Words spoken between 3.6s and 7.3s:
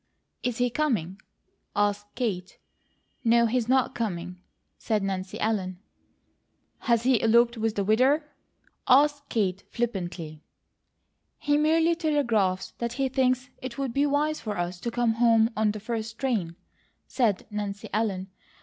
not coming," said Nancy Ellen. "Has he